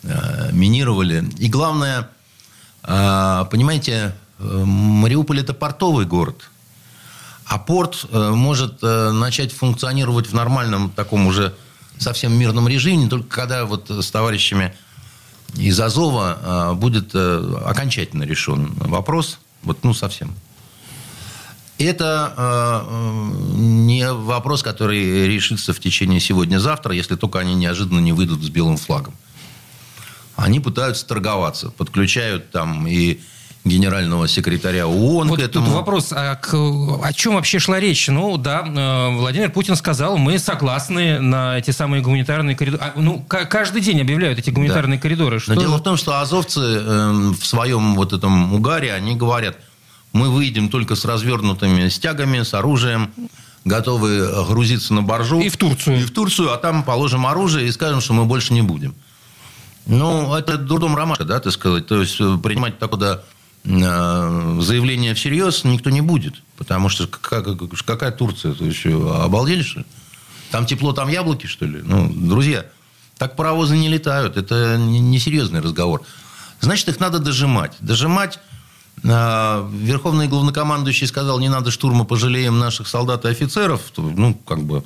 [0.03, 1.29] э, минировали.
[1.39, 2.09] И главное,
[2.83, 6.51] э, понимаете, Мариуполь– это портовый город.
[7.47, 11.55] А порт может начать функционировать в нормальном таком уже
[11.99, 14.75] совсем мирном режиме, только когда вот с товарищами
[15.55, 20.35] из Азова будет окончательно решен вопрос, вот ну совсем.
[21.79, 28.45] Это э, не вопрос, который решится в течение сегодня-завтра, если только они неожиданно не выйдут
[28.45, 29.15] с белым флагом.
[30.37, 33.21] Они пытаются торговаться, подключают там и
[33.65, 35.67] генерального секретаря ООН вот к этому.
[35.67, 38.09] Тут вопрос, а к, о чем вообще шла речь?
[38.09, 42.83] Ну, да, э, Владимир Путин сказал, мы согласны на эти самые гуманитарные коридоры.
[42.85, 45.03] А, ну, каждый день объявляют эти гуманитарные да.
[45.03, 45.41] коридоры.
[45.41, 45.55] Что...
[45.55, 49.57] Но дело в том, что азовцы э, в своем вот этом угаре, они говорят–
[50.15, 53.11] мы выйдем только с развернутыми стягами, с оружием,
[53.65, 55.41] готовы грузиться на боржу.
[55.41, 56.01] И в Турцию.
[56.01, 58.95] И в Турцию, а там положим оружие и скажем, что мы больше не будем.
[59.87, 61.89] Ну, это дурдом ромашка, да, так сказать.
[61.89, 63.21] То есть, э, принимать такое
[63.65, 66.35] э, заявление всерьез никто не будет.
[66.57, 68.55] Потому что какая Турция?
[68.55, 69.87] То есть, обалдели, что ли?
[70.51, 71.81] Там тепло, там яблоки, что ли?
[71.83, 72.67] Ну, друзья,
[73.19, 74.37] так паровозы не летают.
[74.37, 76.03] Это несерьезный разговор.
[76.61, 77.77] Значит, их надо дожимать.
[77.81, 78.39] Дожимать
[79.07, 83.83] а, верховный главнокомандующий сказал, не надо штурма, пожалеем наших солдат и офицеров.
[83.97, 84.85] Ну, как бы,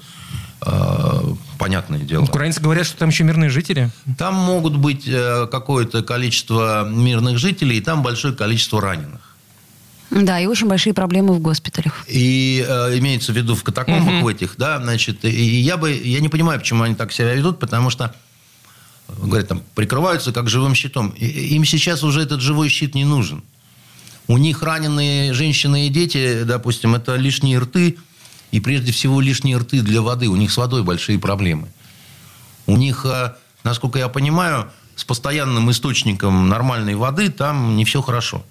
[1.59, 2.25] понятное дело.
[2.25, 3.91] Украинцы говорят, что там еще мирные жители.
[4.17, 9.37] Там могут быть э, какое-то количество мирных жителей, и там большое количество раненых.
[10.11, 12.05] Да, и очень большие проблемы в госпиталях.
[12.09, 14.25] И э, имеется в виду в катакомбах угу.
[14.25, 17.59] в этих, да, значит, и я бы, я не понимаю, почему они так себя ведут,
[17.59, 18.15] потому что
[19.09, 21.11] говорят, там, прикрываются как живым щитом.
[21.11, 23.43] И, им сейчас уже этот живой щит не нужен.
[24.27, 27.97] У них раненые женщины и дети, допустим, это лишние рты,
[28.51, 30.29] и прежде всего лишние рты для воды.
[30.29, 31.69] У них с водой большие проблемы.
[32.67, 33.35] У них, э,
[33.65, 38.45] насколько я понимаю, с постоянным источником нормальной воды там не все хорошо.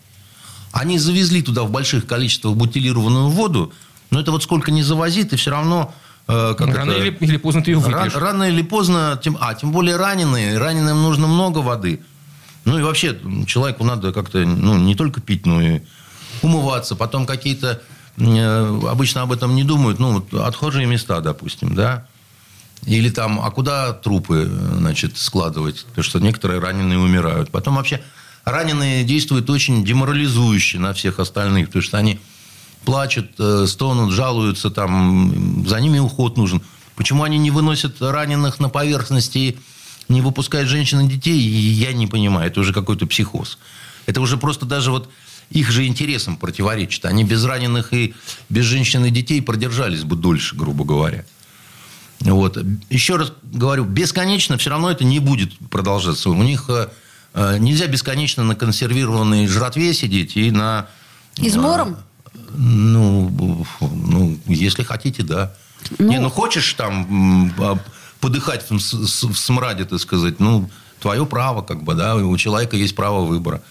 [0.72, 3.74] Они завезли туда в больших количествах бутилированную воду,
[4.12, 5.94] но это вот сколько не завозит, и все равно...
[6.28, 8.14] Э, как рано это, или, или поздно ты ее выпьешь.
[8.14, 12.02] Рано, рано или поздно, тем, а тем более раненые, раненым нужно много воды–
[12.68, 15.80] ну и вообще человеку надо как-то ну, не только пить, но и
[16.42, 16.98] умываться.
[16.98, 17.82] Потом какие-то
[18.18, 20.00] обычно об этом не думают.
[20.00, 22.08] Ну, вот отхожие места, допустим, да.
[22.86, 25.86] Или там, а куда трупы, значит, складывать?
[25.86, 27.50] Потому что некоторые раненые умирают.
[27.52, 28.02] Потом вообще
[28.46, 32.20] раненые действуют очень деморализующе на всех остальных, потому что они
[32.86, 36.62] плачут, э, стонут, жалуются, там, за ними уход нужен.
[36.96, 39.58] Почему они не выносят раненых на поверхности
[40.10, 42.48] не выпускают женщин и детей, я не понимаю.
[42.48, 43.58] Это уже какой-то психоз.
[44.06, 45.10] Это уже просто даже вот
[45.50, 47.06] их же интересам противоречит.
[47.06, 48.14] Они без раненых и
[48.50, 51.26] без женщин и детей продержались бы дольше, грубо говоря.
[52.20, 52.58] Вот.
[52.90, 56.30] Еще раз говорю, бесконечно все равно это не будет продолжаться.
[56.30, 56.90] У них э,
[57.34, 60.88] э нельзя бесконечно на консервированной жратве сидеть и на...
[61.38, 61.94] Измором?
[61.94, 65.54] Э, ну, ну, если хотите, да.
[66.00, 66.10] Ну...
[66.10, 67.54] Не, ну хочешь там
[68.20, 70.70] подыхать в, в смраде, так сказать, ну,
[71.00, 73.62] твое право, как бы, да, у человека есть право выбора.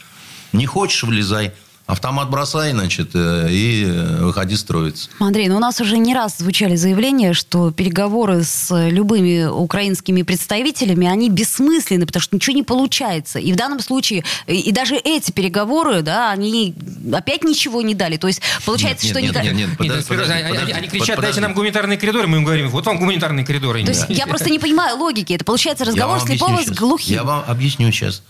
[0.53, 1.53] Не хочешь, влезай.
[1.87, 5.09] Автомат бросай, значит, э, и э, выходи строиться.
[5.21, 11.07] Андрей, ну у нас уже не раз звучали заявления, что переговоры с любыми украинскими представителями,
[11.07, 13.39] они бессмысленны, потому что ничего не получается.
[13.39, 16.75] И в данном случае, и даже эти переговоры, да, они
[17.13, 18.17] опять ничего не дали.
[18.17, 19.21] То есть получается, нет, что...
[19.21, 21.23] Нет, нет, нет, нет, подожди, подожди, они, подожди, они кричат, подожди.
[21.23, 23.85] дайте нам гуманитарные коридоры, мы им говорим, вот вам гуманитарные коридоры.
[23.85, 25.35] То есть я просто не понимаю логики.
[25.35, 27.15] Это получается разговор слепого с глухим.
[27.15, 28.25] Я вам объясню сейчас.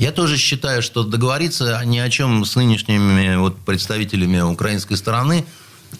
[0.00, 5.44] Я тоже считаю, что договориться ни о чем с нынешними вот представителями украинской стороны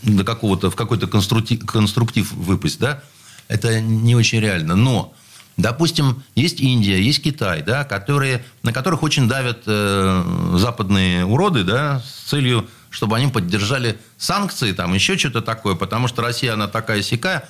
[0.03, 3.03] до какого-то, в какой-то конструктив, конструктив выпасть, да,
[3.49, 4.75] это не очень реально.
[4.75, 5.13] Но,
[5.59, 12.01] допустим, есть Индия, есть Китай, да, которые, на которых очень давят э, западные уроды, да,
[12.01, 17.03] с целью, чтобы они поддержали санкции, там, еще что-то такое, потому что Россия, она такая
[17.03, 17.47] сякая.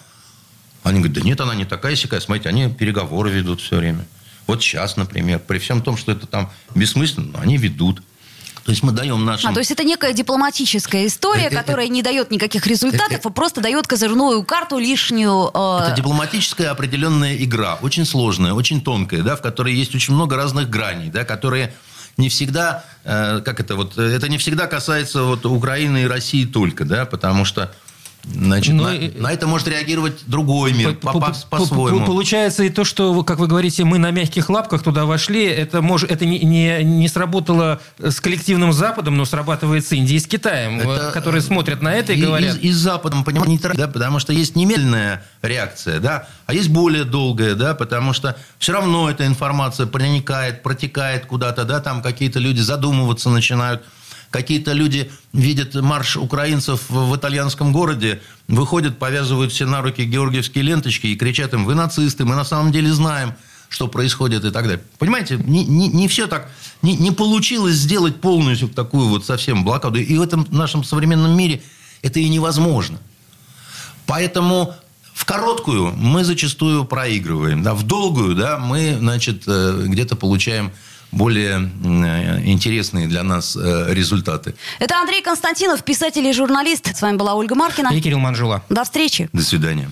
[0.82, 4.04] Они говорят, да нет, она не такая сякая, смотрите, они переговоры ведут все время.
[4.50, 8.02] Вот сейчас, например, при всем том, что это там бессмысленно, но они ведут.
[8.64, 9.50] То есть мы даем нашим...
[9.50, 13.30] А, то есть это некая дипломатическая история, Это- которая не дает никаких результатов, это- а
[13.30, 15.50] просто дает козырную карту лишнюю.
[15.54, 20.34] э, Это дипломатическая определенная игра, очень сложная, очень тонкая, да, в которой есть очень много
[20.34, 21.72] разных граней, да, которые
[22.16, 26.44] не всегда, э, как это вот, э, это не всегда касается вот Украины и России
[26.44, 27.72] только, да, потому что
[28.24, 28.90] Значит, Ну, на,
[29.22, 32.04] на это может реагировать другой мир по- по- по-своему.
[32.04, 36.10] Получается и то, что, как вы говорите, мы на мягких лапках туда вошли, это, может,
[36.10, 40.80] это не, не, не сработало с коллективным Западом, но срабатывает с Индией и с Китаем,
[40.80, 42.56] Это- которые смотрят на это и, И- говорят...
[42.56, 47.04] И, и с Западом, понимаете, да, потому что есть немедленная реакция, да, а есть более
[47.04, 52.60] долгая, да, потому что все равно эта информация проникает, протекает куда-то, да, там какие-то люди
[52.60, 53.82] задумываться начинают,
[54.30, 61.08] какие-то люди видят марш украинцев в, итальянском городе, выходят, повязывают все на руки георгиевские ленточки
[61.08, 63.34] и кричат им, вы нацисты, мы на самом деле знаем,
[63.68, 64.82] что происходит и так далее.
[64.98, 66.50] Понимаете, не, не, не все так,
[66.82, 69.98] не, не получилось сделать полностью такую вот совсем блокаду.
[69.98, 71.62] И в этом нашем современном мире
[72.02, 72.98] это и невозможно.
[74.06, 74.74] Поэтому
[75.14, 80.72] в короткую мы зачастую проигрываем, да, в долгую, да, мы, значит, э, где-то получаем
[81.12, 84.54] более э, интересные для нас э, результаты.
[84.78, 86.96] Это Андрей Константинов, писатель и журналист.
[86.96, 87.88] С вами была Ольга Маркина.
[87.88, 88.62] И Кирилл Манжула.
[88.68, 89.28] До встречи.
[89.32, 89.90] До свидания.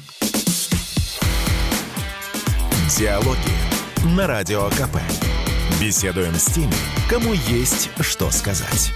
[2.97, 3.39] Диалоги
[4.17, 4.99] на Радио КП.
[5.81, 6.75] Беседуем с теми,
[7.09, 8.93] кому есть что сказать.